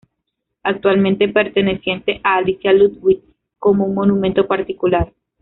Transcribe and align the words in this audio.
Actualmente 0.63 1.29
perteneciente 1.29 2.21
a 2.23 2.37
Alicia 2.37 2.73
Ludwig 2.73 3.21
como 3.59 3.85
un 3.85 3.93
monumento 3.93 4.47
particular. 4.47 5.13